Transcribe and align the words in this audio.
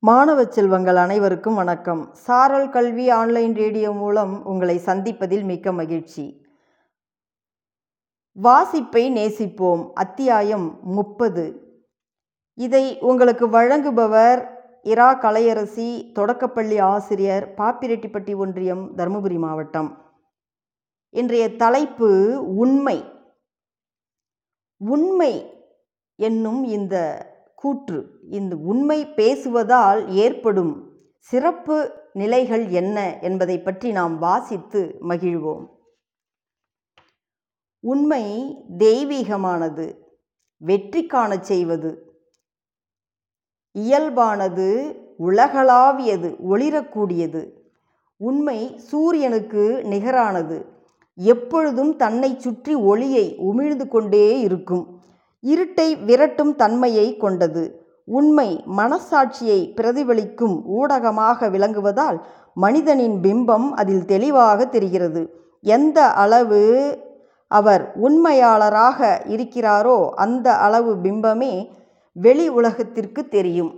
மாணவ 0.00 0.44
செல்வங்கள் 0.44 0.96
அனைவருக்கும் 0.96 1.54
வணக்கம். 1.54 2.14
சாரல் 2.14 2.68
கல்வி 2.68 3.10
ஆன்லைன் 3.10 3.54
ரேடியோ 3.54 3.92
மூலம் 3.92 4.44
உங்களை 4.44 4.78
சந்திப்பதில் 4.78 5.44
மிக்க 5.44 5.72
மகிழ்ச்சி. 5.72 6.46
வாசிப்பை 8.42 9.12
நேசிப்போம். 9.12 9.92
அத்தியாயம் 9.92 10.78
முப்பது. 10.82 11.62
இதை 12.54 12.98
உங்களுக்கு 13.00 13.48
வழங்குபவர் 13.48 14.48
இரா 14.82 15.20
கலையரசி 15.20 16.12
தொடக்கப்பள்ளி 16.12 16.78
ஆசிரியர் 16.78 17.54
பாப்பிரெட்டிப்பட்டி 17.54 18.36
ஒன்றியம் 18.36 18.96
தருமபுரி 18.96 19.38
மாவட்டம். 19.38 20.12
இன்றைய 21.10 21.56
தலைப்பு 21.56 22.42
உண்மை. 22.56 23.04
உண்மை 24.76 25.64
என்னும் 26.14 26.64
இந்த 26.64 27.26
கூற்று. 27.60 28.20
இந்த 28.30 28.56
உண்மை 28.56 29.06
பேசுவதால் 29.06 30.08
ஏற்படும் 30.08 30.90
சிறப்பு 31.18 31.92
நிலைகள் 32.12 32.68
என்ன 32.68 33.18
என்பதை 33.20 33.60
பற்றி 33.60 33.92
நாம் 33.92 34.18
வாசித்து 34.18 34.98
மகிழ்வோம். 35.08 35.64
உண்மை 37.80 38.24
தெய்வீகமானது 38.78 39.96
வெற்றி 40.56 41.06
காணச் 41.06 41.44
செய்வது. 41.44 41.90
இயல்பானது 43.74 44.68
உலகளாவியது 45.18 46.36
ஒளிரக்கூடியது. 46.50 47.42
உண்மை 48.16 48.78
சூரியனுக்கு 48.78 49.82
நிகரானது. 49.84 50.64
எப்பொழுதும் 51.14 51.96
தன்னை 51.96 52.38
சுற்றி 52.38 52.74
ஒளியை 52.74 53.36
உமிழ்ந்து 53.38 53.88
கொண்டே 53.88 54.40
இருக்கும். 54.40 54.97
இருட்டை 55.42 56.04
விரட்டும் 56.04 56.54
தன்மையை 56.54 57.16
கொண்டது. 57.16 57.86
உண்மை 58.04 58.64
மனசாட்சியை 58.76 59.72
பிரதிபலிக்கும் 59.76 60.56
ஊடகமாக 60.66 61.48
விளங்குவதால் 61.50 62.18
மனிதனின் 62.54 63.16
பிம்பம் 63.22 63.70
அதில் 63.70 64.04
தெளிவாக 64.04 64.66
தெரிகிறது. 64.66 65.22
எந்த 65.60 66.12
அளவு 66.12 66.62
அவர் 67.46 67.92
உண்மையாளராக 67.94 69.22
இருக்கிறாரோ 69.28 70.08
அந்த 70.08 70.56
அளவு 70.56 70.94
பிம்பமே 70.94 71.68
வெளி 72.12 72.48
உலகத்திற்கு 72.48 73.28
தெரியும். 73.28 73.72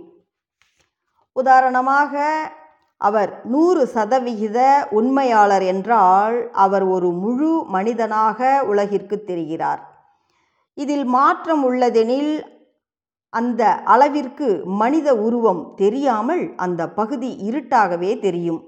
உதாரணமாக 1.33 2.23
அவர் 2.97 3.41
நூறு 3.45 3.87
சதவிகித 3.87 4.87
உண்மையாளர் 4.91 5.63
என்றால் 5.63 6.49
அவர் 6.51 6.83
ஒரு 6.83 7.11
முழு 7.11 7.65
மனிதனாக 7.67 8.63
உலகிற்கு 8.63 9.23
தெரிகிறார். 9.27 9.81
இதில் 10.73 11.05
மாற்றம் 11.05 11.63
உள்ளதெனில் 11.69 12.33
அந்த 13.29 13.63
அளவிற்கு 13.73 14.47
மனித 14.65 15.15
உருவம் 15.15 15.73
தெரியாமல் 15.75 16.43
அந்த 16.55 16.89
பகுதி 16.89 17.29
இருட்டாகவே 17.49 18.19
தெரியும். 18.19 18.61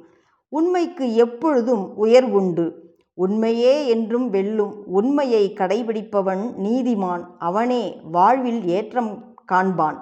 உண்மைக்கு 0.49 1.05
எப்பொழுதும் 1.15 1.83
உயர்வுண்டு 1.95 2.65
உண்மையே 3.13 3.87
என்றும் 3.87 4.29
வெல்லும் 4.29 4.73
உண்மையை 4.85 5.53
கடைபிடிப்பவன் 5.59 6.43
நீதிமான். 6.57 7.23
அவனே 7.39 7.83
வாழ்வில் 8.11 8.63
ஏற்றம் 8.67 9.11
காண்பான். 9.51 9.97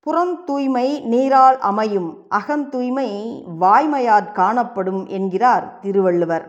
புறம் 0.00 0.44
தூய்மை 0.44 1.00
நீரால் 1.00 1.58
அமையும். 1.58 2.10
அகந்தூய்மை 2.34 3.08
வாய்மையாற் 3.60 4.32
காணப்படும் 4.32 5.06
என்கிறார் 5.06 5.78
திருவள்ளுவர். 5.78 6.46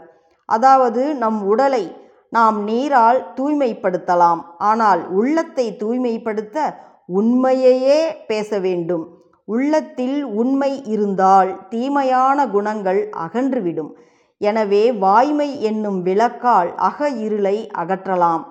அதாவது 0.50 1.16
நம் 1.16 1.40
உடலை 1.44 1.84
நாம் 2.32 2.58
நீரால் 2.64 3.20
தூய்மைப்படுத்தலாம். 3.38 4.42
ஆனால் 4.58 5.02
உள்ளத்தை 5.10 5.66
தூய்மைப்படுத்த 5.82 6.58
உண்மையையே 7.20 8.00
பேச 8.28 8.60
வேண்டும். 8.60 9.06
உள்ளத்தில் 9.48 10.18
உண்மை 10.24 10.72
இருந்தால் 10.86 11.52
தீமையான 11.70 12.48
குணங்கள் 12.48 13.02
அகன்றுவிடும். 13.26 13.92
எனவே 14.42 14.84
வாய்மை 15.04 15.50
என்னும் 15.62 16.00
விளக்கால் 16.02 16.72
அக 16.76 17.10
இருளை 17.26 17.58
அகற்றலாம். 17.82 18.44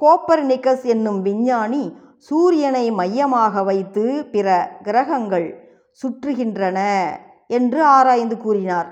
கோப்பர்னிக்கஸ் 0.00 0.84
என்னும் 0.94 1.22
விஞ்ஞானி 1.22 1.84
சூரியனை 2.28 2.84
மையமாக 2.90 3.62
வைத்து 3.62 4.04
பிற 4.32 4.48
கிரகங்கள் 4.82 5.48
சுற்றுகின்றன 6.00 6.78
என்று 7.46 7.80
ஆராய்ந்து 7.84 8.36
கூறினார். 8.38 8.88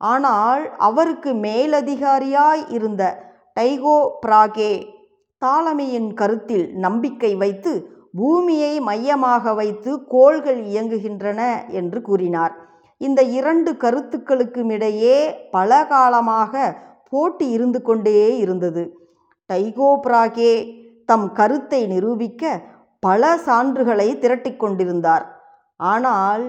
ஆனால் 0.00 0.64
அவருக்கு 0.78 1.30
மேலதிகாரியாய் 1.46 2.64
இருந்த 2.68 3.02
டைகோ 3.56 3.96
பிராகே 4.22 4.72
தாலமியின் 5.42 6.10
கருத்தில் 6.14 6.66
நம்பிக்கை 6.76 7.32
வைத்து 7.34 7.72
பூமியை 8.14 8.72
மையமாக 8.80 9.54
வைத்து 9.54 9.90
கோள்கள் 10.08 10.60
இயங்குகின்றன 10.70 11.40
என்று 11.70 11.98
கூறினார். 12.02 12.52
இந்த 13.00 13.20
இரண்டு 13.38 13.70
கருத்துக்களுக்கும் 13.76 14.70
இடையே 14.70 15.16
பல 15.50 15.70
காலமாக 15.84 16.52
போட்டி 17.12 17.46
இருந்து 17.50 17.80
கொண்டே 17.82 18.18
இருந்தது. 18.36 18.84
டைகோ 19.50 19.90
பிராகே 20.06 20.52
தம் 21.08 21.28
கருத்தை 21.32 21.80
நிரூபிக்க 21.86 22.44
பல 23.02 23.22
சான்றுகளை 23.46 24.08
திரட்டிக் 24.18 24.60
கொண்டிருந்தார். 24.60 25.24
ஆனால் 25.80 26.44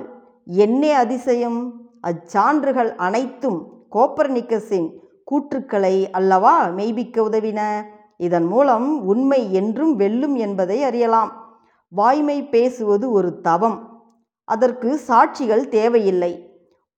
என்னே 0.64 0.92
அதிசயம்! 0.96 1.60
அச்சான்றுகள் 2.04 2.92
அனைத்தும் 3.06 3.60
கோப்பர்னிக்கஸின் 3.96 4.88
கூற்றுக்களை 5.32 6.10
அல்லவா 6.12 6.68
மெய்ப்பிக்க 6.68 7.22
உதவின? 7.22 7.82
இதன் 8.18 8.44
மூலம் 8.44 9.06
உண்மை 9.06 9.54
என்றும் 9.54 9.96
வெல்லும் 9.96 10.36
என்பதை 10.36 10.84
அறியலாம். 10.84 11.32
வாய்மை 11.88 12.50
பேசுவது 12.50 13.12
ஒரு 13.12 13.42
தவம். 13.42 14.04
அதற்கு 14.44 15.00
சாட்சிகள் 15.08 15.68
தேவையில்லை. 15.68 16.50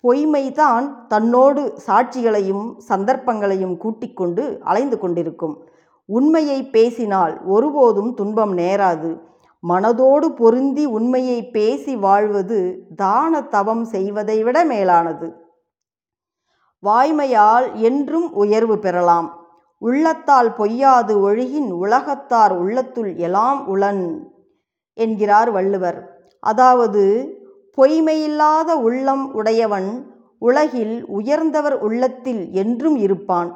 பொய்மைதான் 0.03 1.07
தன்னோடு 1.07 1.73
சாட்சிகளையும் 1.87 2.77
சந்தர்ப்பங்களையும் 2.77 3.77
கூட்டிக்கொண்டு 3.77 4.59
அலைந்து 4.59 4.99
கொண்டிருக்கும். 4.99 5.69
உண்மையை 6.05 6.69
பேசினால் 6.69 7.45
ஒருபோதும் 7.45 8.13
துன்பம் 8.13 8.57
நேராது. 8.57 9.19
மனதோடு 9.67 10.25
பொருந்தி 10.25 10.85
உண்மையை 10.85 11.49
பேசி 11.49 11.95
வாழ்வது 11.95 12.87
தான 12.95 13.41
தவம் 13.41 13.83
செய்வதை 13.83 14.43
விட 14.43 14.63
மேலானது. 14.63 15.46
வாய்மையால் 16.83 17.73
என்றும் 17.73 18.33
உயர்வு 18.33 18.79
பெறலாம். 18.79 19.45
உள்ளத்தால் 19.77 20.49
பொய்யாது 20.57 21.13
ஒழுகின் 21.21 21.71
உலகத்தார் 21.71 22.51
உள்ளத்துள் 22.51 23.15
எலாம் 23.15 23.67
உளன் 23.67 24.31
என்கிறார் 24.93 25.51
வள்ளுவர். 25.51 26.25
அதாவது 26.39 27.03
பொய்மையில்லாத 27.75 28.69
உள்ளம் 28.73 29.33
உடையவன் 29.33 29.89
உலகில் 30.39 31.05
உயர்ந்தவர் 31.05 31.79
உள்ளத்தில் 31.79 32.51
என்றும் 32.51 32.95
இருப்பான். 32.95 33.49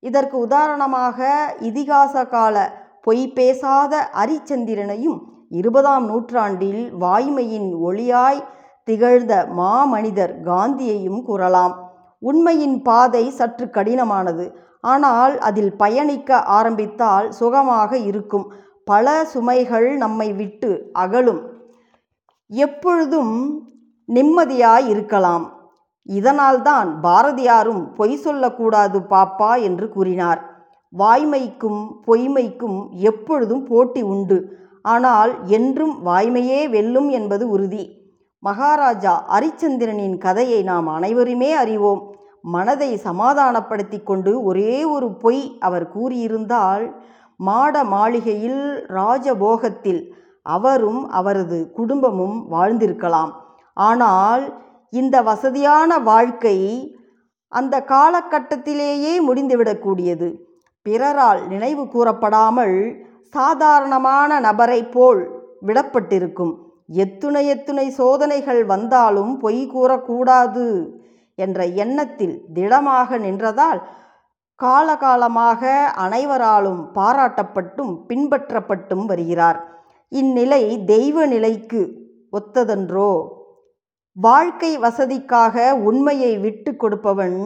இதற்கு 0.00 0.38
உதாரணமாக 0.38 1.28
இதிகாச 1.60 2.28
கால 2.28 2.56
பொய் 3.02 3.32
பேசாத 3.32 4.10
அரிச்சந்திரனையும் 4.12 5.18
இருபதாம் 5.48 6.06
நூற்றாண்டில் 6.06 6.94
வாய்மையின் 7.00 7.68
ஒளியாய் 7.82 8.44
திகழ்ந்த 8.84 9.46
மாமனிதர் 9.56 10.34
காந்தியையும் 10.44 11.22
கூறலாம். 11.22 11.87
உண்மையின் 12.18 12.82
பாதை 12.82 13.30
சற்று 13.30 13.66
கடினமானது. 13.66 14.54
ஆனால் 14.80 15.38
அதில் 15.38 15.76
பயணிக்க 15.76 16.40
ஆரம்பித்தால் 16.42 17.30
சுகமாக 17.30 17.98
இருக்கும். 17.98 18.52
பல 18.84 19.26
சுமைகள் 19.34 19.96
நம்மை 19.96 20.32
விட்டு 20.32 20.90
அகலும். 20.92 21.40
எப்பொழுதும் 22.46 23.64
நிம்மதியாய் 24.08 24.86
இருக்கலாம். 24.88 25.52
இதனால்தான் 26.02 27.00
பாரதியாரும் 27.02 27.94
பொய் 27.94 28.16
சொல்லக்கூடாது 28.16 28.98
பாப்பா 28.98 29.62
என்று 29.62 29.88
கூறினார். 29.88 30.40
வாய்மைக்கும் 30.98 31.86
பொய்மைக்கும் 32.06 32.88
எப்பொழுதும் 32.90 33.64
போட்டி 33.64 34.02
உண்டு. 34.02 34.56
ஆனால் 34.82 35.46
என்றும் 35.46 36.06
வாய்மையே 36.06 36.68
வெல்லும் 36.70 37.08
என்பது 37.08 37.48
உறுதி. 37.48 37.97
மகாராஜா 38.42 39.24
அரிச்சந்திரனின் 39.36 40.18
கதையை 40.18 40.62
நாம் 40.62 40.86
அனைவருமே 40.86 41.52
அறிவோம். 41.52 42.02
மனதை 42.42 42.96
சமாதானப்படுத்தி 42.96 43.98
கொண்டு 44.02 44.42
ஒரே 44.42 44.84
ஒரு 44.84 45.08
பொய் 45.14 45.56
அவர் 45.58 45.86
கூறியிருந்தால் 45.94 46.84
மாட 47.36 47.84
மாளிகையில் 47.84 48.62
ராஜபோகத்தில் 48.88 50.00
அவரும் 50.42 51.02
அவரது 51.08 51.58
குடும்பமும் 51.72 52.38
வாழ்ந்திருக்கலாம். 52.50 53.32
ஆனால் 53.72 54.44
இந்த 54.90 55.16
வசதியான 55.22 55.98
வாழ்க்கை 55.98 56.56
அந்த 57.48 57.84
காலகட்டத்திலேயே 57.88 59.12
முடிந்துவிடக்கூடியது. 59.28 60.28
பிறரால் 60.82 61.46
நினைவு 61.48 61.88
கூறப்படாமல் 61.88 62.76
சாதாரணமான 63.28 64.40
நபரை 64.40 64.80
போல் 64.84 65.22
விடப்பட்டிருக்கும். 65.66 66.54
எத்துணை 66.88 67.46
எத்துணை 67.46 67.90
சோதனைகள் 67.90 68.64
வந்தாலும் 68.64 69.38
பொய் 69.38 69.70
கூறக்கூடாது 69.74 70.88
என்ற 71.34 71.66
எண்ணத்தில் 71.66 72.44
திடமாக 72.52 73.18
நின்றதால் 73.18 73.82
காலகாலமாக 74.62 75.84
அனைவராலும் 75.94 76.90
பாராட்டப்பட்டும் 76.94 77.92
பின்பற்றப்பட்டும் 78.08 79.04
வருகிறார். 79.06 79.58
இந்நிலை 80.08 80.84
தெய்வ 80.84 81.26
நிலைக்கு 81.26 82.06
ஒத்ததன்றோ? 82.32 83.24
வாழ்க்கை 84.12 84.78
வசதிக்காக 84.78 85.70
உண்மையை 85.70 86.38
விட்டு 86.38 86.76
கொடுப்பவன் 86.76 87.38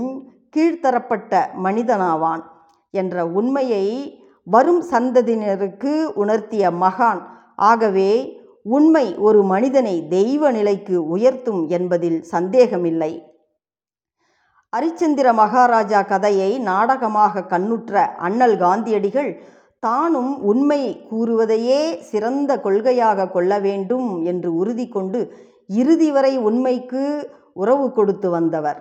கீழ்த்தரப்பட்ட 0.57 1.47
மனிதனாவான் 1.65 2.43
என்ற 2.91 3.27
உண்மையை 3.27 4.19
வரும் 4.45 4.83
சந்ததியினருக்கு 4.91 6.05
உணர்த்திய 6.15 6.71
மகான். 6.71 7.21
ஆகவே 7.57 8.41
உண்மை 8.63 9.17
ஒரு 9.19 9.43
மனிதனை 9.43 10.09
தெய்வ 10.09 10.51
நிலைக்கு 10.51 10.97
உயர்த்தும் 11.09 11.69
என்பதில் 11.69 12.23
சந்தேகமில்லை. 12.23 13.13
அரிச்சந்திர 14.73 15.33
மகாராஜா 15.33 16.03
கதையை 16.03 16.59
நாடகமாக 16.59 17.45
கண்ணுற்ற 17.45 18.05
அண்ணல் 18.17 18.57
காந்தியடிகள் 18.57 19.43
தானும் 19.79 20.43
உண்மை 20.43 21.07
கூறுவதையே 21.11 21.99
சிறந்த 22.01 22.61
கொள்கையாக 22.61 23.31
கொள்ள 23.31 23.59
வேண்டும் 23.59 24.25
என்று 24.25 24.55
உறுதி 24.55 24.89
கொண்டு 24.89 25.21
இறுதி 25.67 26.11
வரை 26.11 26.39
உண்மைக்கு 26.39 27.33
உறவு 27.53 27.93
கொடுத்து 27.93 28.31
வந்தவர். 28.31 28.81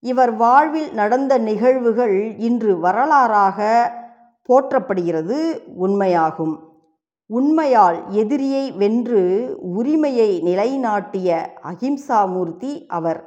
இவர் 0.00 0.36
வாழ்வில் 0.36 0.90
நடந்த 0.92 1.38
நிகழ்வுகள் 1.38 2.34
இன்று 2.38 2.80
வரலாறாக 2.80 3.58
போற்றப்படுகிறது 4.48 5.38
உண்மையாகும். 5.78 6.54
உண்மையால் 7.32 7.98
எதிரியை 8.08 8.72
வென்று 8.72 9.22
உரிமையை 9.60 10.40
நிலைநாட்டிய 10.40 11.52
அகிம்சாமூர்த்தி 11.64 12.86
அவர். 12.86 13.20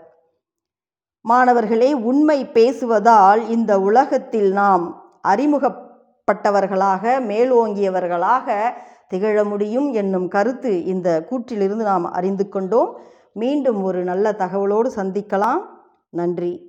மாணவர்களே 1.22 1.94
உண்மை 1.94 2.46
பேசுவதால் 2.46 3.50
இந்த 3.50 3.80
உலகத்தில் 3.80 4.52
நாம் 4.52 4.84
அறிமுகப்பட்டவர்களாக 5.28 7.20
மேலோங்கியவர்களாக 7.32 8.72
திகழ 9.08 9.44
முடியும் 9.44 9.94
என்னும் 9.94 10.28
கருத்து 10.28 10.86
இந்த 10.86 11.26
கூற்றிலிருந்து 11.30 11.84
நாம் 11.90 12.12
அறிந்து 12.12 12.50
கொண்டோம். 12.50 13.00
மீண்டும் 13.34 13.84
ஒரு 13.84 14.04
நல்ல 14.04 14.32
தகவலோடு 14.32 14.92
சந்திக்கலாம். 14.96 15.62
நன்றி. 16.10 16.62